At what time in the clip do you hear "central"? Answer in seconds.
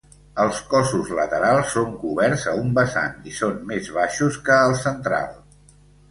4.85-5.29